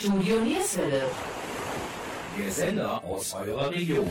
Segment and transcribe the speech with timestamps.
[0.00, 1.04] Studio Nierswelle.
[2.38, 4.08] Der Sender aus eurer Region.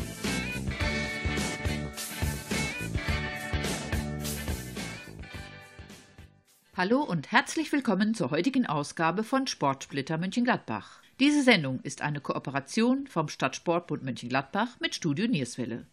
[6.78, 11.02] Hallo und herzlich willkommen zur heutigen Ausgabe von Sportsplitter Mönchengladbach.
[11.20, 15.87] Diese Sendung ist eine Kooperation vom Stadtsportbund Mönchengladbach mit Studio Nierswelle.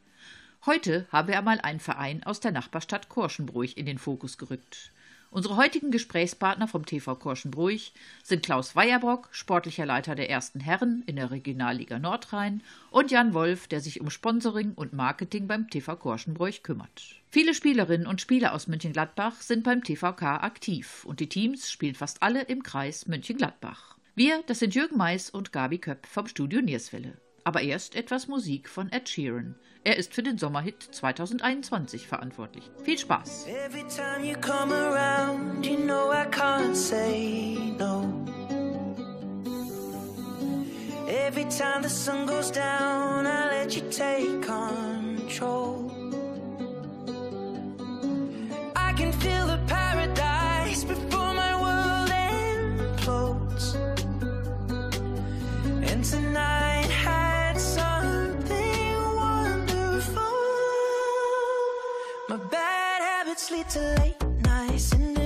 [0.66, 4.92] Heute haben wir einmal einen Verein aus der Nachbarstadt Korschenbruch in den Fokus gerückt.
[5.30, 7.92] Unsere heutigen Gesprächspartner vom TV Korschenbruch
[8.22, 13.68] sind Klaus Weierbrock, sportlicher Leiter der ersten Herren in der Regionalliga Nordrhein, und Jan Wolf,
[13.68, 17.16] der sich um Sponsoring und Marketing beim TV Korschenbruch kümmert.
[17.30, 22.22] Viele Spielerinnen und Spieler aus Mönchengladbach sind beim TVK aktiv und die Teams spielen fast
[22.22, 23.96] alle im Kreis Mönchengladbach.
[24.14, 27.16] Wir, das sind Jürgen Mais und Gabi Köpp vom Studio Nierswelle.
[27.44, 29.54] Aber erst etwas Musik von Ed Sheeran.
[29.82, 32.70] Er ist für den Sommerhit 2021 verantwortlich.
[32.84, 33.46] Viel Spaß!
[33.46, 38.04] Every time you come around, you know I can't say no.
[41.08, 45.99] Every time the sun goes down, I let you take control.
[63.70, 65.19] To late nights, sitting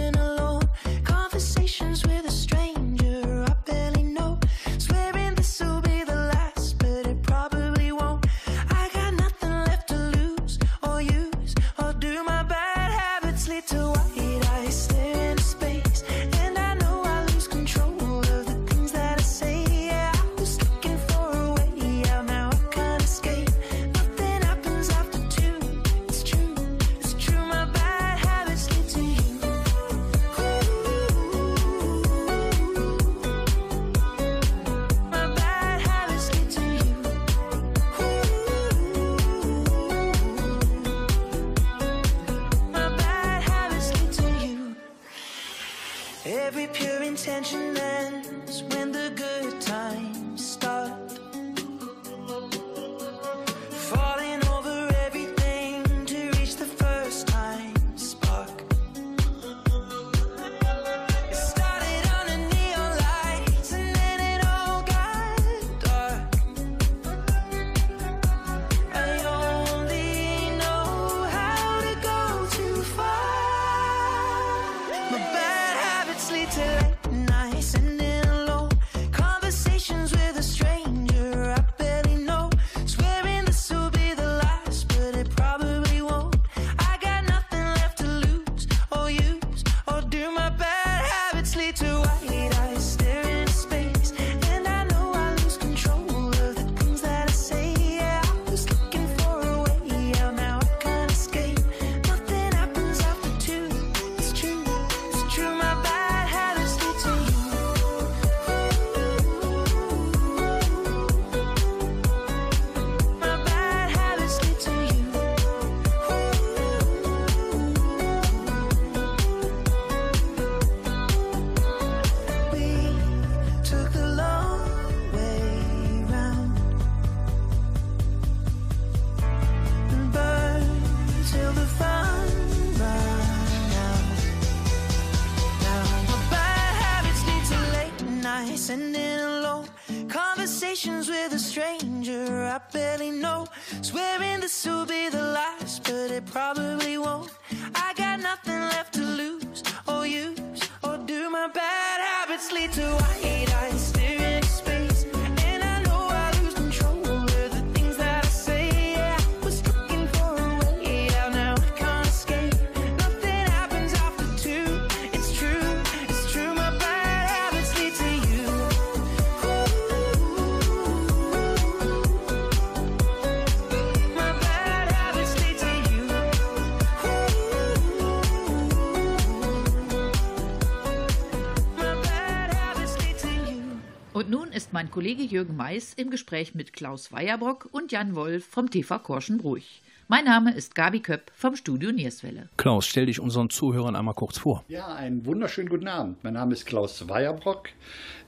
[184.94, 189.58] Kollege Jürgen Mais im Gespräch mit Klaus Weierbrock und Jan Wolf vom TV Korschenbruch.
[190.06, 192.48] Mein Name ist Gabi Köpp vom Studio Nierswelle.
[192.56, 194.62] Klaus, stell dich unseren Zuhörern einmal kurz vor.
[194.68, 196.22] Ja, einen wunderschönen guten Abend.
[196.22, 197.70] Mein Name ist Klaus Weierbrock.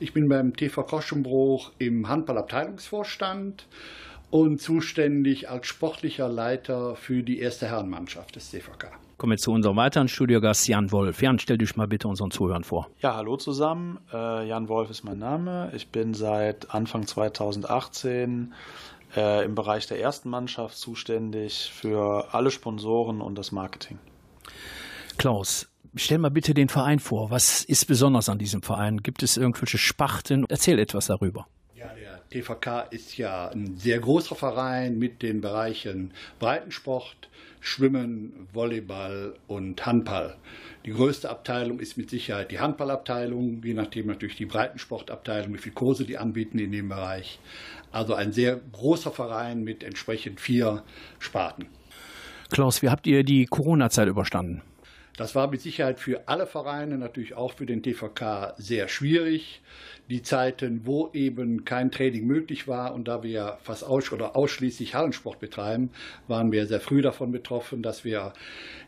[0.00, 3.64] Ich bin beim TV Koschenbruch im Handballabteilungsvorstand
[4.30, 8.90] und zuständig als sportlicher Leiter für die erste Herrenmannschaft des DVK.
[9.18, 11.22] Kommen wir zu unserem weiteren Studiogast Jan Wolf.
[11.22, 12.88] Jan, stell dich mal bitte unseren Zuhörern vor.
[13.00, 13.98] Ja, hallo zusammen.
[14.12, 15.72] Äh, Jan Wolf ist mein Name.
[15.74, 18.52] Ich bin seit Anfang 2018
[19.16, 23.98] äh, im Bereich der ersten Mannschaft zuständig für alle Sponsoren und das Marketing.
[25.16, 27.30] Klaus, stell mal bitte den Verein vor.
[27.30, 28.98] Was ist besonders an diesem Verein?
[28.98, 30.44] Gibt es irgendwelche Sparten?
[30.50, 31.46] Erzähl etwas darüber.
[32.30, 37.28] TVK ist ja ein sehr großer Verein mit den Bereichen Breitensport,
[37.60, 40.36] Schwimmen, Volleyball und Handball.
[40.84, 45.74] Die größte Abteilung ist mit Sicherheit die Handballabteilung, je nachdem natürlich die Breitensportabteilung, wie viele
[45.74, 47.40] Kurse die anbieten in dem Bereich.
[47.90, 50.84] Also ein sehr großer Verein mit entsprechend vier
[51.18, 51.66] Sparten.
[52.50, 54.62] Klaus, wie habt ihr die Corona-Zeit überstanden?
[55.16, 59.62] Das war mit Sicherheit für alle Vereine, natürlich auch für den TVK sehr schwierig.
[60.08, 64.94] Die Zeiten, wo eben kein Training möglich war und da wir fast aus oder ausschließlich
[64.94, 65.90] Hallensport betreiben,
[66.28, 68.32] waren wir sehr früh davon betroffen, dass wir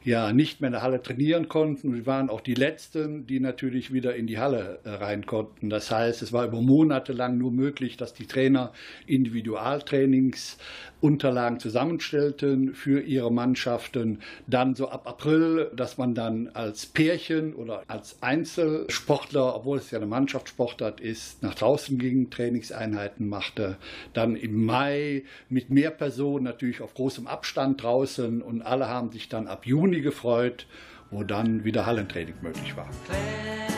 [0.04, 1.94] ja nicht mehr in der Halle trainieren konnten.
[1.94, 5.70] Wir waren auch die Letzten, die natürlich wieder in die Halle äh, rein konnten.
[5.70, 8.72] Das heißt, es war über Monate lang nur möglich, dass die Trainer
[9.06, 10.58] Individualtrainings
[11.00, 14.20] Unterlagen zusammenstellten für ihre Mannschaften.
[14.46, 19.98] Dann so ab April, dass man dann als Pärchen oder als Einzelsportler, obwohl es ja
[19.98, 21.07] eine Mannschaftssportart ist,
[21.40, 23.76] nach draußen ging, Trainingseinheiten machte.
[24.12, 29.28] Dann im Mai mit mehr Personen natürlich auf großem Abstand draußen und alle haben sich
[29.28, 30.66] dann ab Juni gefreut,
[31.10, 32.88] wo dann wieder Hallentraining möglich war.
[33.06, 33.68] Claire,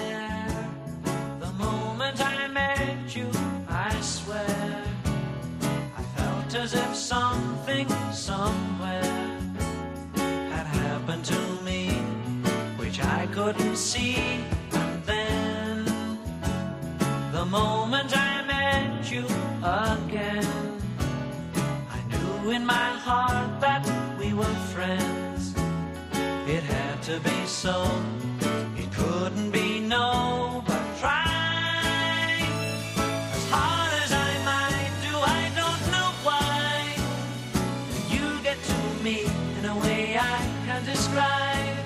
[1.41, 2.21] the moment
[17.51, 19.25] moment I met you
[19.65, 20.81] again,
[21.91, 23.85] I knew in my heart that
[24.21, 25.55] we were friends.
[26.47, 27.91] It had to be so.
[28.77, 32.39] It couldn't be no, but try
[33.35, 35.15] as hard as I might do.
[35.19, 36.95] I don't know why
[38.15, 39.25] you get to me
[39.59, 41.79] in a way I can't describe.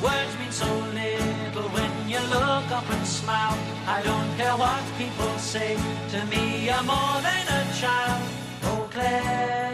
[0.00, 3.58] Words mean so little when you look up and smile.
[3.88, 5.76] I don't care what people say
[6.10, 6.66] to me.
[6.66, 8.22] You're more than a child.
[8.64, 9.65] Oh, Claire, Claire.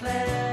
[0.00, 0.49] clouds.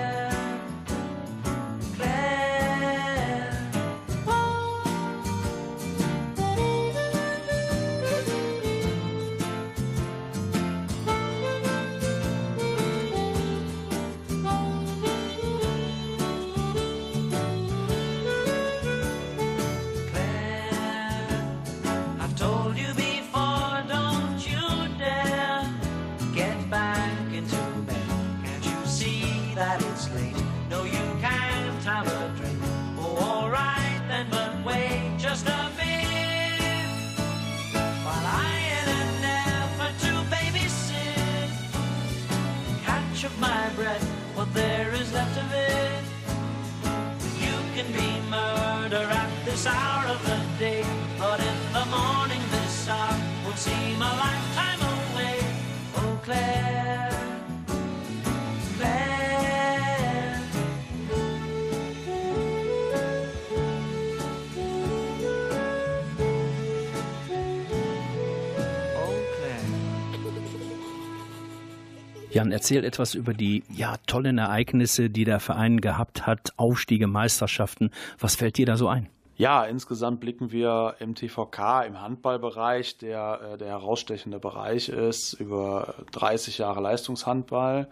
[72.38, 77.89] Jan, erzähl etwas über die ja, tollen Ereignisse, die der Verein gehabt hat, Aufstiege, Meisterschaften.
[78.20, 79.10] Was fällt dir da so ein?
[79.38, 85.96] Ja, insgesamt blicken wir im TVK, im Handballbereich, der äh, der herausstechende Bereich ist, über
[86.12, 87.89] 30 Jahre Leistungshandball.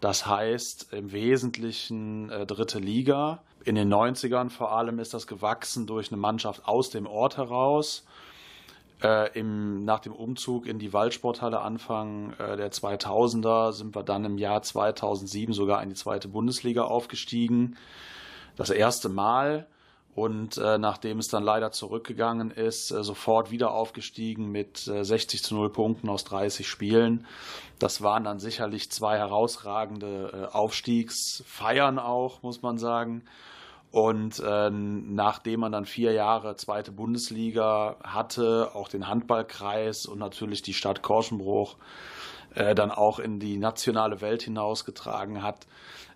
[0.00, 3.44] Das heißt im Wesentlichen äh, dritte Liga.
[3.64, 8.04] In den 90ern vor allem ist das gewachsen durch eine Mannschaft aus dem Ort heraus.
[9.02, 14.24] Äh, im, nach dem Umzug in die Waldsporthalle Anfang äh, der 2000er sind wir dann
[14.24, 17.76] im Jahr 2007 sogar in die zweite Bundesliga aufgestiegen.
[18.56, 19.66] Das erste Mal
[20.16, 25.42] und äh, nachdem es dann leider zurückgegangen ist, äh, sofort wieder aufgestiegen mit äh, 60
[25.42, 27.26] zu 0 Punkten aus 30 Spielen.
[27.78, 33.24] Das waren dann sicherlich zwei herausragende äh, Aufstiegsfeiern auch, muss man sagen.
[33.96, 40.60] Und äh, nachdem man dann vier Jahre zweite Bundesliga hatte, auch den Handballkreis und natürlich
[40.60, 41.76] die Stadt Korschenbruch
[42.54, 45.66] äh, dann auch in die nationale Welt hinausgetragen hat,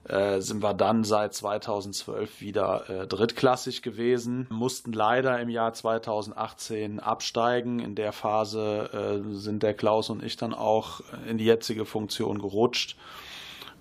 [0.05, 7.01] äh, sind wir dann seit 2012 wieder äh, drittklassig gewesen, mussten leider im Jahr 2018
[7.01, 7.79] absteigen.
[7.79, 12.41] In der Phase äh, sind der Klaus und ich dann auch in die jetzige Funktion
[12.41, 12.99] gerutscht.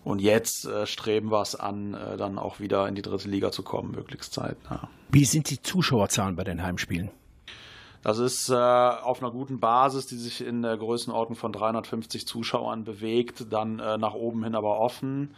[0.04, 3.52] Und jetzt äh, streben wir es an, äh, dann auch wieder in die dritte Liga
[3.52, 4.90] zu kommen, möglichst zeitnah.
[5.10, 7.12] Wie sind die Zuschauerzahlen bei den Heimspielen?
[8.02, 12.86] Das ist äh, auf einer guten Basis, die sich in der Größenordnung von 350 Zuschauern
[12.86, 15.36] bewegt, dann äh, nach oben hin aber offen.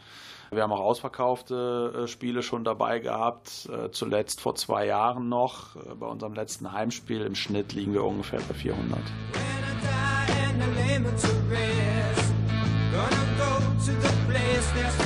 [0.52, 5.78] Wir haben auch ausverkaufte äh, Spiele schon dabei gehabt, äh, zuletzt vor zwei Jahren noch.
[5.78, 9.00] Äh, bei unserem letzten Heimspiel im Schnitt liegen wir ungefähr bei 400.
[14.74, 15.01] there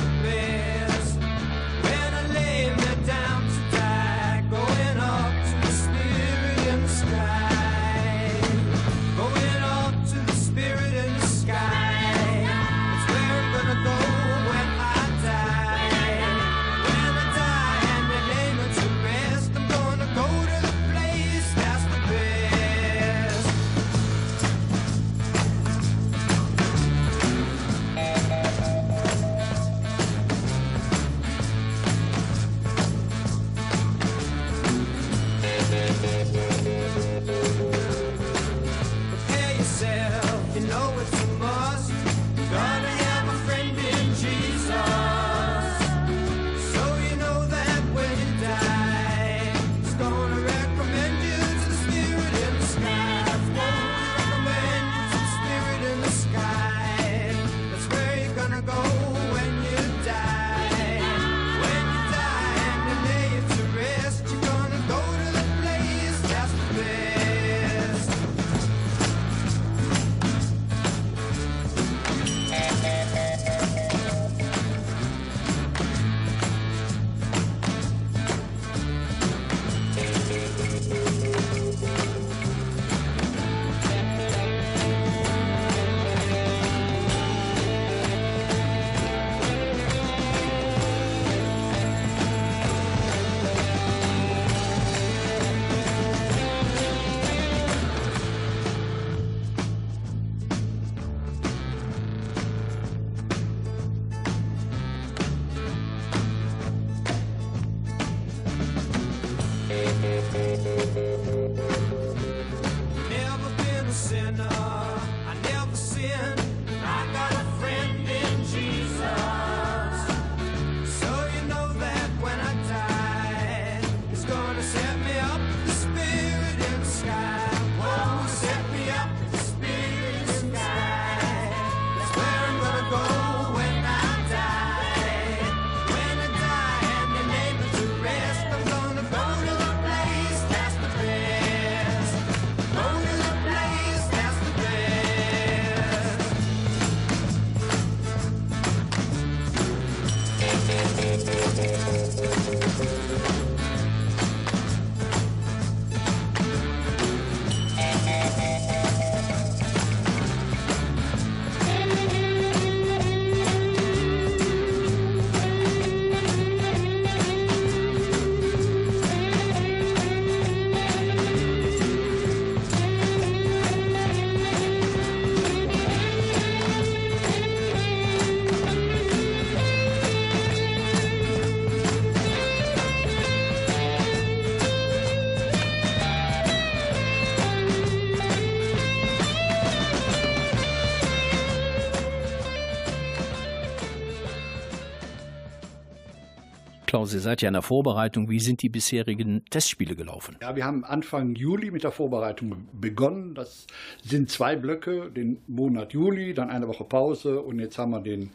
[197.06, 198.28] Klaus, ihr seid ja in der Vorbereitung.
[198.28, 200.36] Wie sind die bisherigen Testspiele gelaufen?
[200.42, 203.32] Ja, wir haben Anfang Juli mit der Vorbereitung begonnen.
[203.34, 203.68] Das
[204.02, 208.30] sind zwei Blöcke, den Monat Juli, dann eine Woche Pause und jetzt haben wir den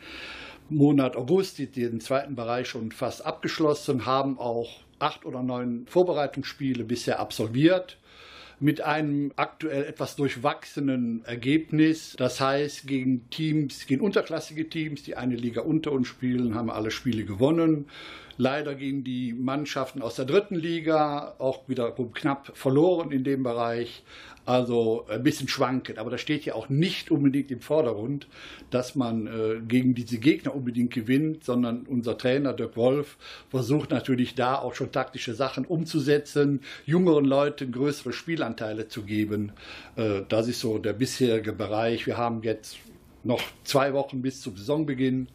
[0.70, 7.20] Monat August, den zweiten Bereich schon fast abgeschlossen, haben auch acht oder neun Vorbereitungsspiele bisher
[7.20, 7.98] absolviert
[8.62, 12.16] mit einem aktuell etwas durchwachsenen Ergebnis.
[12.18, 16.92] Das heißt, gegen Teams, gegen unterklassige Teams, die eine Liga unter uns spielen, haben alle
[16.92, 17.88] Spiele gewonnen.
[18.41, 24.01] Leider gehen die Mannschaften aus der dritten Liga auch wiederum knapp verloren in dem Bereich.
[24.48, 28.25] Also ein bisschen schwankend, aber das steht ja auch nicht unbedingt im Vordergrund,
[28.71, 33.17] dass man äh, gegen diese Gegner unbedingt gewinnt, sondern unser Trainer Dirk Wolf
[33.51, 39.51] versucht natürlich da auch schon taktische Sachen umzusetzen, jüngeren Leuten größere Spielanteile zu geben.
[39.98, 42.07] Äh, das ist so der bisherige Bereich.
[42.07, 42.77] Wir haben jetzt
[43.24, 45.27] noch zwei Wochen bis zum Saisonbeginn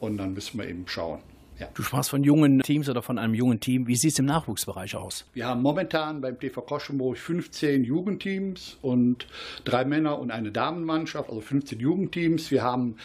[0.00, 1.20] und dann müssen wir eben schauen.
[1.60, 1.68] Ja.
[1.74, 3.86] Du sprachst von jungen Teams oder von einem jungen Team.
[3.86, 5.26] Wie sieht es im Nachwuchsbereich aus?
[5.34, 9.26] Wir haben momentan beim TV Koschenburg 15 Jugendteams und
[9.64, 12.50] drei Männer und eine Damenmannschaft, also 15 Jugendteams.
[12.50, 12.96] Wir haben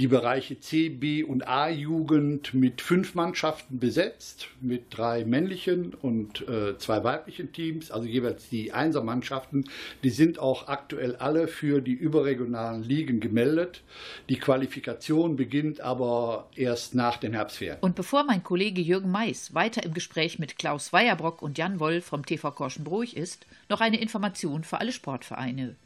[0.00, 6.78] die Bereiche C, B und A-Jugend mit fünf Mannschaften besetzt, mit drei männlichen und äh,
[6.78, 9.68] zwei weiblichen Teams, also jeweils die Einsermannschaften.
[10.02, 13.82] Die sind auch aktuell alle für die überregionalen Ligen gemeldet.
[14.30, 17.80] Die Qualifikation beginnt aber erst nach den Herbstferien.
[17.82, 22.00] Und bevor mein Kollege Jürgen Mais weiter im Gespräch mit Klaus Weierbrock und Jan Woll
[22.00, 25.76] vom TV Korschenbruch ist, noch eine Information für alle Sportvereine.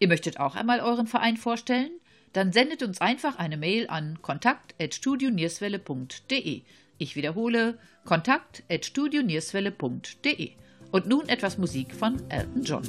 [0.00, 1.92] Ihr möchtet auch einmal euren Verein vorstellen?
[2.32, 6.62] Dann sendet uns einfach eine Mail an kontakt.studionierswelle.de.
[6.98, 10.52] Ich wiederhole, kontakt.studionierswelle.de.
[10.92, 12.82] Und nun etwas Musik von Elton John.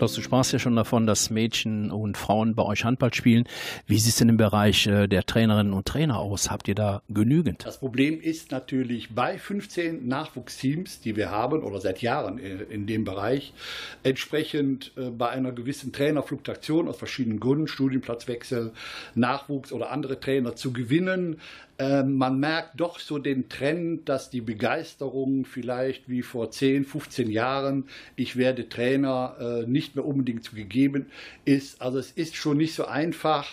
[0.00, 3.44] Klaus, du sprachst ja schon davon, dass Mädchen und Frauen bei euch Handball spielen.
[3.86, 6.50] Wie sieht es denn im Bereich äh, der Trainerinnen und Trainer aus?
[6.50, 7.66] Habt ihr da genügend?
[7.66, 13.04] Das Problem ist natürlich bei 15 Nachwuchsteams, die wir haben oder seit Jahren in dem
[13.04, 13.52] Bereich,
[14.02, 18.72] entsprechend äh, bei einer gewissen Trainerfluktuation aus verschiedenen Gründen, Studienplatzwechsel,
[19.14, 21.36] Nachwuchs oder andere Trainer zu gewinnen,
[21.80, 27.30] ähm, man merkt doch so den Trend, dass die Begeisterung vielleicht wie vor 10, 15
[27.30, 27.84] Jahren,
[28.16, 31.06] ich werde Trainer, äh, nicht mehr unbedingt zu gegeben
[31.46, 31.80] ist.
[31.80, 33.46] Also es ist schon nicht so einfach,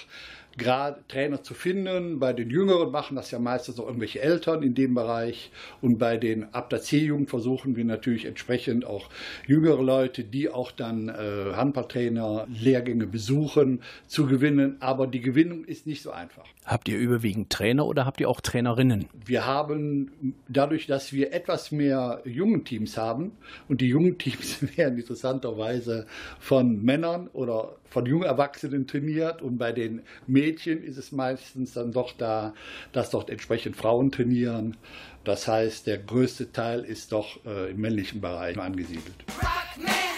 [0.57, 2.19] gerade Trainer zu finden.
[2.19, 5.51] Bei den Jüngeren machen das ja meistens auch irgendwelche Eltern in dem Bereich.
[5.81, 9.09] Und bei den ab der C-Jugend versuchen wir natürlich entsprechend auch
[9.47, 14.75] jüngere Leute, die auch dann äh, Handballtrainer, Lehrgänge besuchen, zu gewinnen.
[14.81, 16.45] Aber die Gewinnung ist nicht so einfach.
[16.67, 19.07] Habt ihr überwiegend Trainer oder habt ihr auch Trainerinnen?
[19.25, 23.31] Wir haben dadurch, dass wir etwas mehr jungen Teams haben
[23.69, 26.07] und die jungen Teams werden interessanterweise
[26.39, 31.93] von Männern oder von jungen Erwachsenen trainiert und bei den Mädchen ist es meistens dann
[31.93, 32.53] doch da,
[32.91, 34.75] dass dort entsprechend Frauen trainieren.
[35.23, 39.15] Das heißt, der größte Teil ist doch äh, im männlichen Bereich angesiedelt.
[39.41, 40.16] Rock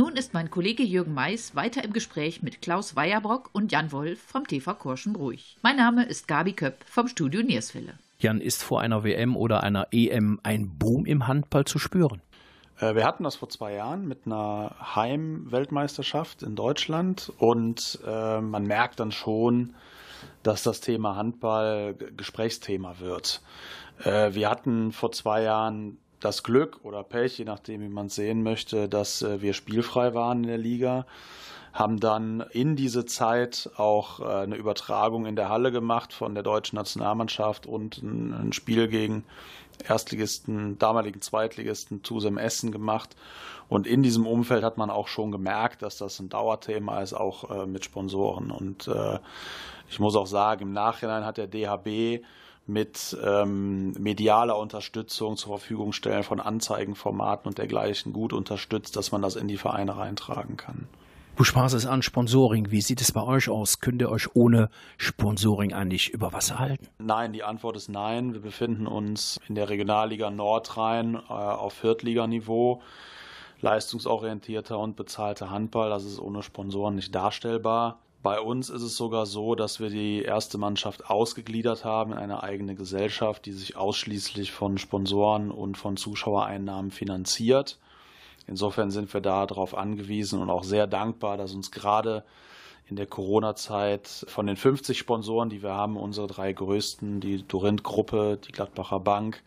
[0.00, 4.18] nun ist mein Kollege Jürgen Mais weiter im Gespräch mit Klaus Weierbrock und Jan Wolf
[4.18, 5.58] vom TV Korschenbruch.
[5.60, 7.92] Mein Name ist Gabi Köpp vom Studio Nierswelle.
[8.18, 12.22] Jan, ist vor einer WM oder einer EM ein Boom im Handball zu spüren?
[12.78, 18.62] Äh, wir hatten das vor zwei Jahren mit einer Heim-Weltmeisterschaft in Deutschland und äh, man
[18.64, 19.74] merkt dann schon,
[20.42, 23.42] dass das Thema Handball Gesprächsthema wird.
[24.02, 28.14] Äh, wir hatten vor zwei Jahren das Glück oder Pech, je nachdem, wie man es
[28.14, 31.06] sehen möchte, dass äh, wir spielfrei waren in der Liga
[31.72, 36.42] haben dann in diese Zeit auch äh, eine Übertragung in der Halle gemacht von der
[36.42, 39.24] deutschen Nationalmannschaft und ein Spiel gegen
[39.86, 43.16] Erstligisten, damaligen Zweitligisten Tusem Essen gemacht.
[43.68, 47.50] Und in diesem Umfeld hat man auch schon gemerkt, dass das ein Dauerthema ist, auch
[47.50, 48.50] äh, mit Sponsoren.
[48.50, 48.90] Und
[49.88, 52.22] ich muss auch sagen, im Nachhinein hat der DHB
[52.70, 59.22] mit ähm, medialer Unterstützung zur Verfügung stellen von Anzeigenformaten und dergleichen gut unterstützt, dass man
[59.22, 60.88] das in die Vereine reintragen kann.
[61.36, 62.70] Du sprachst es an, Sponsoring.
[62.70, 63.80] Wie sieht es bei euch aus?
[63.80, 66.86] Könnt ihr euch ohne Sponsoring eigentlich über Wasser halten?
[66.98, 68.34] Nein, die Antwort ist nein.
[68.34, 72.82] Wir befinden uns in der Regionalliga Nordrhein äh, auf Viertliganiveau.
[73.62, 78.00] Leistungsorientierter und bezahlter Handball, das ist ohne Sponsoren nicht darstellbar.
[78.22, 82.42] Bei uns ist es sogar so, dass wir die erste Mannschaft ausgegliedert haben in eine
[82.42, 87.78] eigene Gesellschaft, die sich ausschließlich von Sponsoren und von Zuschauereinnahmen finanziert.
[88.46, 92.24] Insofern sind wir darauf angewiesen und auch sehr dankbar, dass uns gerade
[92.90, 98.38] in der Corona-Zeit von den 50 Sponsoren, die wir haben, unsere drei größten, die Dorint-Gruppe,
[98.44, 99.42] die Gladbacher Bank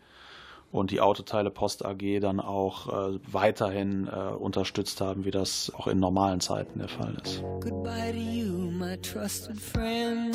[0.74, 5.86] und die Autoteile Post AG dann auch äh, weiterhin äh, unterstützt haben, wie das auch
[5.86, 7.42] in normalen Zeiten der Fall ist.
[7.60, 10.34] Goodbye to you, my trusted friend.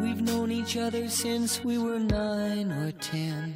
[0.00, 3.54] We've known each other since we were nine or ten.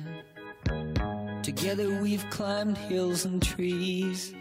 [1.42, 4.34] Together we've climbed hills and trees.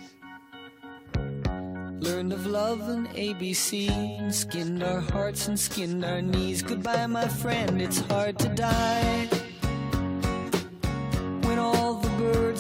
[2.00, 6.62] Learned of love and ABC, and skinned our hearts and skinned our knees.
[6.62, 9.43] Goodbye, my friend, it's hard to die.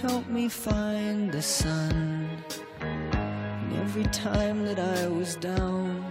[0.00, 2.28] helped me find the sun.
[2.80, 6.10] And every time that I was down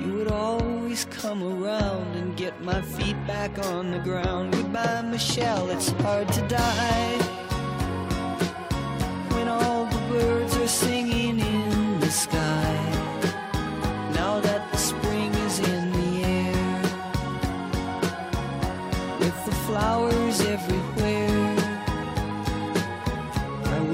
[0.00, 4.52] you would always come around and get my feet back on the ground.
[4.52, 7.18] Goodbye, Michelle, it's hard to die.
[9.34, 11.40] When all the birds are singing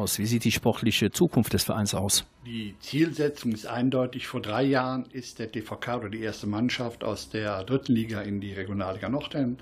[0.00, 2.24] Klaus, wie sieht die sportliche Zukunft des Vereins aus?
[2.46, 4.28] Die Zielsetzung ist eindeutig.
[4.28, 8.40] Vor drei Jahren ist der TVK oder die erste Mannschaft aus der dritten Liga in
[8.40, 9.58] die Regionalliga Nordheim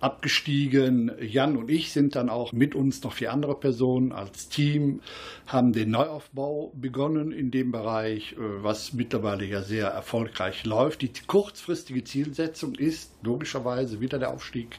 [0.00, 1.12] abgestiegen.
[1.20, 5.02] Jan und ich sind dann auch mit uns noch vier andere Personen als Team,
[5.46, 11.02] haben den Neuaufbau begonnen in dem Bereich, äh, was mittlerweile ja sehr erfolgreich läuft.
[11.02, 14.78] Die kurzfristige Zielsetzung ist logischerweise wieder der Aufstieg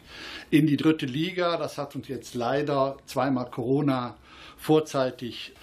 [0.49, 1.57] in die dritte Liga.
[1.57, 4.17] Das hat uns jetzt leider zweimal Corona
[4.59, 5.53] vorzeitig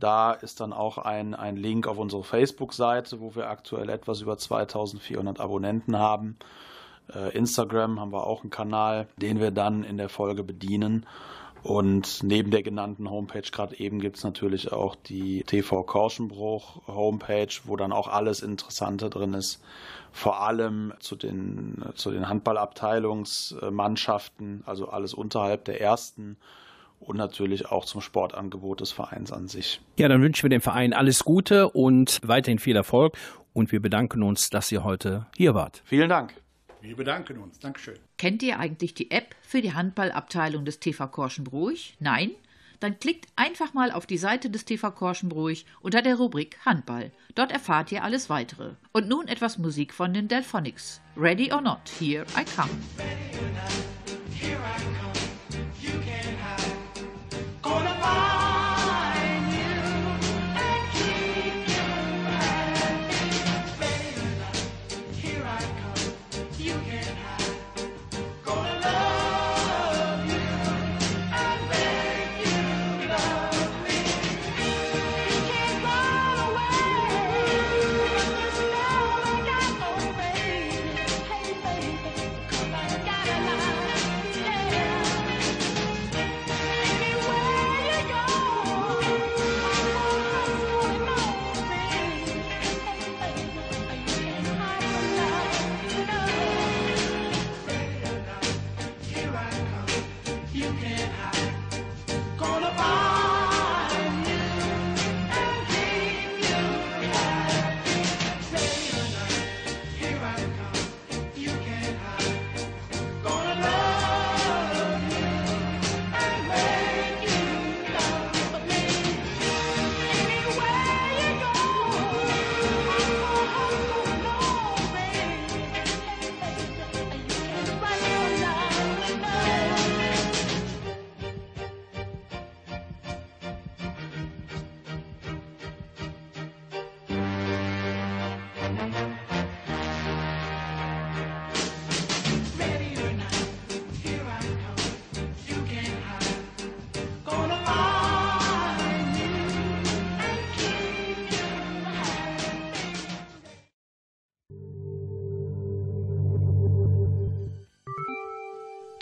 [0.00, 4.36] Da ist dann auch ein, ein Link auf unsere Facebook-Seite, wo wir aktuell etwas über
[4.36, 6.36] 2400 Abonnenten haben.
[7.10, 11.06] Äh, Instagram haben wir auch einen Kanal, den wir dann in der Folge bedienen.
[11.64, 17.48] Und neben der genannten Homepage gerade eben gibt es natürlich auch die TV Korschenbruch Homepage,
[17.64, 19.64] wo dann auch alles Interessante drin ist.
[20.12, 26.36] Vor allem zu den, zu den Handballabteilungsmannschaften, also alles unterhalb der ersten
[27.00, 29.80] und natürlich auch zum Sportangebot des Vereins an sich.
[29.98, 33.16] Ja, dann wünschen wir dem Verein alles Gute und weiterhin viel Erfolg.
[33.54, 35.80] Und wir bedanken uns, dass ihr heute hier wart.
[35.86, 36.43] Vielen Dank.
[36.84, 37.58] Wir bedanken uns.
[37.58, 37.98] Dankeschön.
[38.18, 41.78] Kennt ihr eigentlich die App für die Handballabteilung des TV Korschenbruch?
[41.98, 42.32] Nein?
[42.80, 47.10] Dann klickt einfach mal auf die Seite des TV Korschenbruch unter der Rubrik Handball.
[47.34, 48.74] Dort erfahrt ihr alles weitere.
[48.92, 51.00] Und nun etwas Musik von den Delphonics.
[51.16, 52.68] Ready or not, here I come.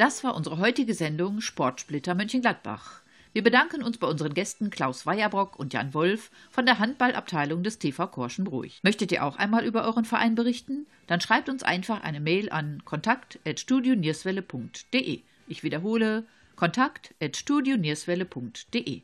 [0.02, 3.02] Das war unsere heutige Sendung Sportsplitter Mönchengladbach.
[3.34, 7.78] Wir bedanken uns bei unseren Gästen Klaus Weierbrock und Jan Wolf von der Handballabteilung des
[7.78, 8.82] TV Korschenbruch.
[8.82, 10.86] Möchtet ihr auch einmal über euren Verein berichten?
[11.06, 15.20] Dann schreibt uns einfach eine Mail an kontakt.studionierswelle.de.
[15.46, 16.24] Ich wiederhole
[16.56, 19.02] kontakt.studionierswelle.de.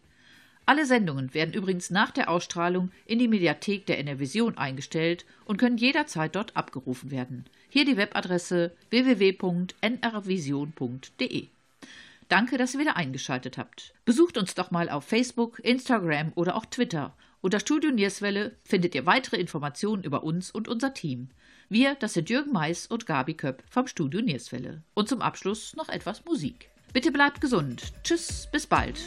[0.69, 5.79] Alle Sendungen werden übrigens nach der Ausstrahlung in die Mediathek der NRVision eingestellt und können
[5.79, 7.47] jederzeit dort abgerufen werden.
[7.71, 11.47] Hier die Webadresse www.nrvision.de.
[12.29, 13.95] Danke, dass ihr wieder eingeschaltet habt.
[14.05, 17.17] Besucht uns doch mal auf Facebook, Instagram oder auch Twitter.
[17.41, 21.31] Unter Studio Nierswelle findet ihr weitere Informationen über uns und unser Team.
[21.71, 24.83] Wir, das sind Jürgen Mais und Gabi Köpp vom Studio Nierswelle.
[24.93, 26.69] Und zum Abschluss noch etwas Musik.
[26.93, 27.93] Bitte bleibt gesund.
[28.03, 28.99] Tschüss, bis bald.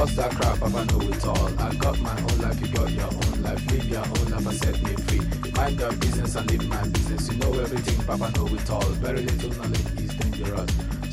[0.00, 0.62] What's that crap?
[0.62, 1.60] I know it all.
[1.60, 3.70] I got my own life, you got your own life.
[3.70, 5.52] live your own life and set me free.
[5.52, 7.30] Mind your business and live my business.
[7.30, 8.88] You know everything, Papa know it all.
[9.04, 10.70] Very little knowledge is dangerous.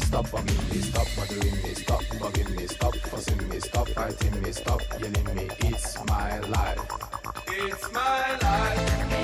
[0.08, 4.52] Stop bugging me, stop bothering me, stop bugging me, stop fussing me, stop fighting me,
[4.54, 5.50] stop yelling me.
[5.68, 6.80] It's my life.
[7.50, 9.17] It's my life.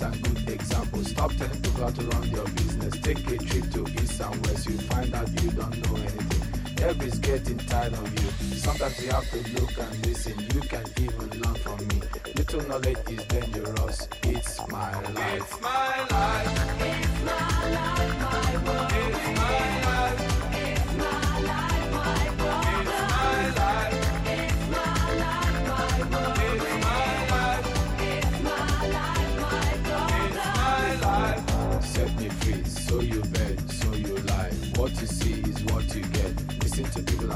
[0.00, 1.10] Me and good examples.
[1.10, 3.00] Stop telling people how to run your business.
[3.00, 4.66] Take a trip to east and west.
[4.66, 6.84] You find out you don't know anything.
[6.84, 8.56] Everybody's getting tired of you.
[8.56, 10.38] Sometimes you have to look and listen.
[10.54, 12.00] You can even learn from me.
[12.34, 14.08] Little knowledge is dangerous.
[14.22, 15.42] It's my life.
[15.42, 16.66] It's my life.
[20.16, 20.35] Set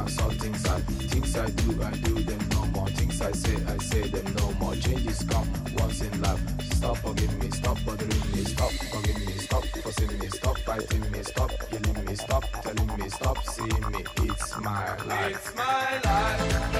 [0.07, 2.89] things I things I do, I do them no more.
[2.89, 4.75] Things I say, I say them no more.
[4.77, 5.49] Changes come
[5.79, 6.41] once in life.
[6.75, 11.23] Stop bugging me, stop bothering me, stop bugging me, stop fussing me, stop fighting me,
[11.23, 14.05] stop yelling me, stop telling me, stop seeing me.
[14.23, 15.37] It's my life.
[15.37, 16.80] It's my life.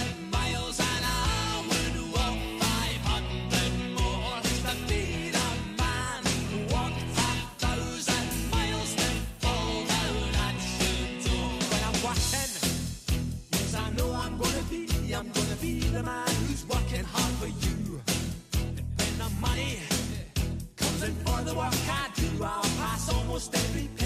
[21.71, 24.00] like I do, I pass almost every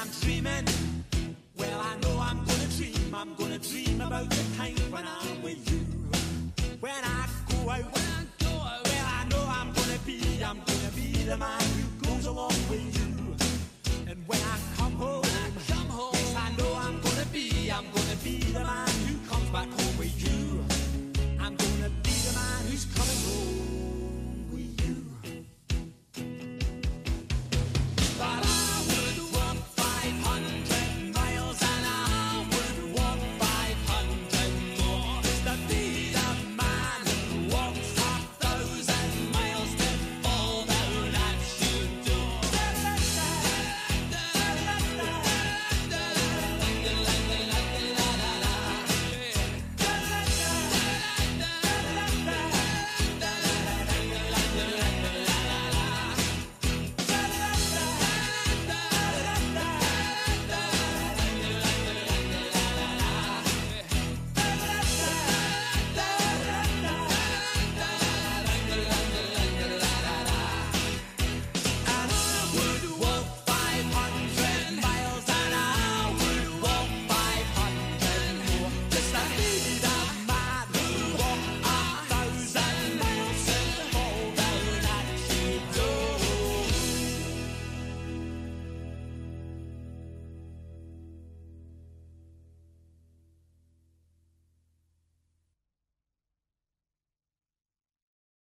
[0.00, 0.79] I'm dreaming.